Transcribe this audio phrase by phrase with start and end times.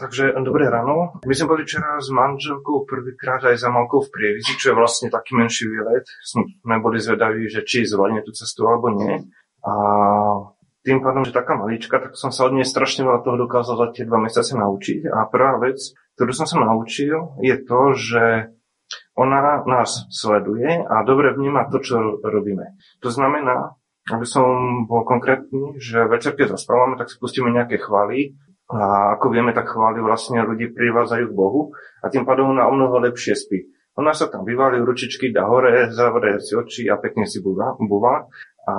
[0.00, 1.20] Takže dobré ráno.
[1.28, 5.12] My sme boli včera s manželkou prvýkrát aj za Malkou v Prievizi, čo je vlastne
[5.12, 6.08] taký menší výlet.
[6.24, 9.28] Sme boli zvedaví, že či zvolíme tú cestu alebo nie.
[9.60, 9.72] A
[10.80, 13.86] tým pádom, že taká malička, tak som sa od nej strašne veľa toho dokázal za
[13.92, 15.12] tie dva mesiace naučiť.
[15.12, 15.76] A prvá vec,
[16.16, 18.24] ktorú som sa naučil, je to, že
[19.12, 22.80] ona nás sleduje a dobre vníma to, čo robíme.
[23.04, 23.76] To znamená,
[24.08, 24.48] aby som
[24.88, 28.40] bol konkrétny, že večer, keď zaspávame, tak pustíme nejaké chvály
[28.70, 32.72] a ako vieme, tak chváli vlastne ľudí privádzajú k Bohu a tým pádom ona o
[32.74, 33.66] mnoho lepšie spí.
[33.98, 37.74] Ona sa tam vyvalí, ručičky dá hore, zavrie si oči a pekne si búva.
[38.64, 38.74] A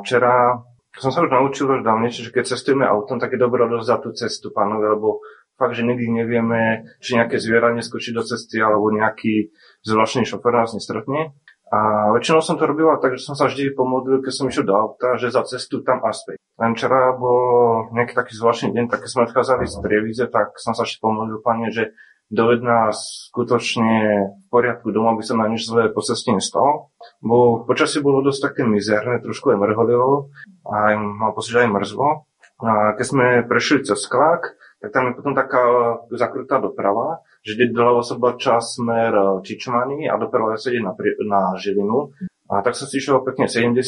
[0.00, 0.64] včera
[0.96, 4.10] som sa už naučil už dávnejšie, že keď cestujeme autom, tak je dobré odozdať tú
[4.14, 5.20] cestu pánovi, lebo
[5.58, 9.50] fakt, že nikdy nevieme, či nejaké zviera neskočí do cesty, alebo nejaký
[9.82, 11.34] zvláštny šofer nás nestretne.
[11.74, 11.76] A
[12.14, 15.18] väčšinou som to robil tak, že som sa vždy pomodlil, keď som išiel do auta,
[15.18, 16.38] že za cestu tam a späť.
[16.62, 20.78] Len včera bol nejaký taký zvláštny deň, tak keď sme odchádzali z Prievidze, tak som
[20.78, 21.90] sa ešte pomodlil, pane, že
[22.30, 23.90] doved nás skutočne
[24.38, 26.94] v poriadku doma, aby sa na nič zlé po ceste nestalo.
[27.18, 30.30] Bo počasie bolo dosť také mizerné, trošku aj mrholilo
[30.64, 32.24] aj mal pocit, aj mrzlo.
[32.64, 35.64] A keď sme prešli cez sklák, tak tam je potom taká
[36.12, 40.92] zakrutá doprava, že doľava sa bola čas smer e, Čičmany a doprava sedí na,
[41.24, 42.12] na Žilinu.
[42.52, 43.80] A tak som si išiel pekne 70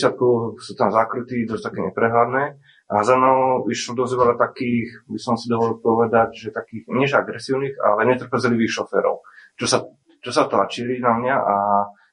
[0.57, 2.57] sú tam zakrytí, dosť také neprehľadné.
[2.89, 7.05] A za mnou išlo dosť veľa takých, by som si dovolil povedať, že takých, nie
[7.05, 9.21] že agresívnych, ale netrpezlivých šoférov,
[9.61, 9.85] čo sa,
[10.25, 11.57] čo sa tlačili na mňa a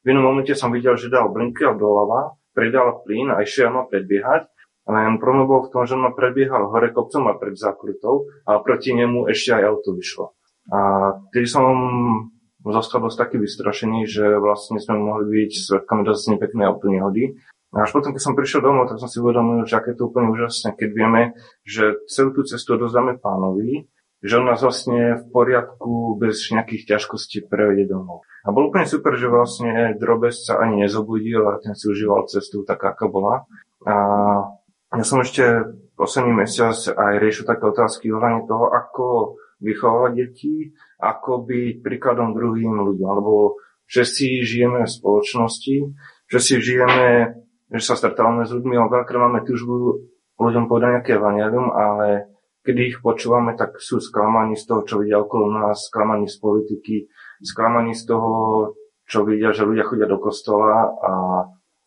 [0.03, 4.51] v jednom momente som videl, že dal blinky doľava, pridal plyn a išiel ma predbiehať
[4.83, 8.91] len problém bol v tom, že ma prebiehal hore kopcom a pred zákrutou a proti
[8.91, 10.35] nemu ešte aj auto vyšlo.
[10.71, 10.79] A
[11.31, 11.65] keď som
[12.71, 17.35] zostal dosť taký vystrašený, že vlastne sme mohli byť svetkami dosť nepeknej autonehody.
[17.73, 20.29] A až potom, keď som prišiel domov, tak som si uvedomil, že aké to úplne
[20.29, 21.21] úžasné, keď vieme,
[21.65, 23.89] že celú tú cestu odozdáme pánovi,
[24.23, 28.23] že on nás vlastne v poriadku bez nejakých ťažkostí prevedie domov.
[28.47, 32.63] A bolo úplne super, že vlastne drobec sa ani nezobudil a ten si užíval cestu
[32.63, 33.43] tak, aká bola.
[33.83, 33.95] A
[34.93, 35.43] ja som ešte
[35.97, 39.05] posledný mesiac aj riešil také otázky ohľadne toho, ako
[39.63, 45.75] vychovávať deti, ako byť príkladom druhým ľuďom, lebo všetci žijeme v spoločnosti,
[46.27, 47.07] všetci žijeme,
[47.73, 50.03] že sa stretávame s ľuďmi, ale veľakrát máme túžbu
[50.37, 52.33] ľuďom povedať nejaké evangelium, ale
[52.63, 56.95] keď ich počúvame, tak sú sklamaní z toho, čo vidia okolo nás, sklamaní z politiky,
[57.43, 58.31] sklamaní z toho,
[59.03, 61.13] čo vidia, že ľudia chodia do kostola a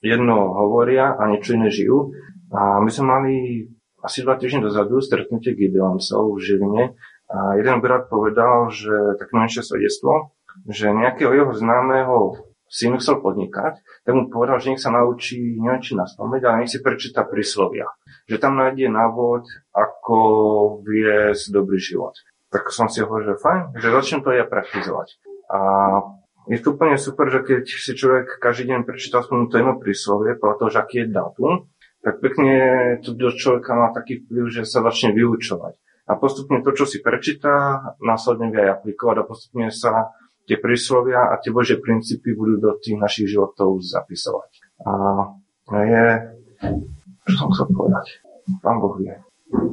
[0.05, 2.13] jedno hovoria a niečo iné žijú.
[2.57, 3.35] A my sme mali
[4.01, 6.85] asi dva týždne dozadu stretnutie Gideoncov v Žiline
[7.29, 10.33] a jeden brat povedal, že také menšie svedectvo,
[10.65, 15.83] že nejakého jeho známeho synu chcel podnikať, tak mu povedal, že nech sa naučí, neviem
[15.85, 17.87] či na spamäť, ale nech si prečíta príslovia.
[18.27, 20.19] Že tam nájde návod, ako
[20.83, 22.15] viesť dobrý život.
[22.51, 25.09] Tak som si hovoril, že fajn, že začnem to ja praktizovať.
[25.51, 25.59] A
[26.47, 30.39] je to úplne super, že keď si človek každý deň prečíta aspoň to jedno príslovie,
[30.39, 31.53] podľa toho, aký je dátum,
[32.07, 32.55] tak pekne
[33.03, 35.75] to do človeka má taký vplyv, že sa začne vyučovať.
[36.07, 40.15] A postupne to, čo si prečíta, následne vie aj aplikovať a postupne sa
[40.47, 44.51] tie príslovia a tie Božie princípy budú do tých našich životov zapisovať.
[44.87, 44.91] A
[45.83, 46.07] je,
[47.27, 48.23] čo som chcel povedať?
[48.63, 49.11] Pán Boh vie.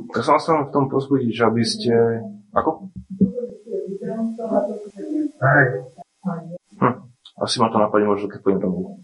[0.09, 1.94] Tak som sa v tom pozbudiť, že aby ste...
[2.57, 2.89] Ako?
[5.38, 5.65] Hej.
[6.81, 6.95] Hm.
[7.38, 8.97] Asi ma to napadne možno, keď pôjdem domov.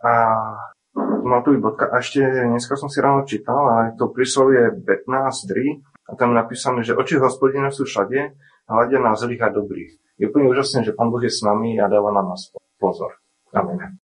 [0.00, 0.12] A
[1.22, 1.92] Matovi bodka.
[1.92, 6.96] A ešte dneska som si ráno čítal a to príslovie 15.3 a tam napísané, že
[6.96, 8.34] oči hospodina sú všade,
[8.66, 9.92] hľadia na zlých a dobrých.
[10.16, 12.50] Je úplne úžasné, že Pán Boh je s nami a dáva na nás
[12.80, 13.20] pozor.
[13.52, 13.99] Amen.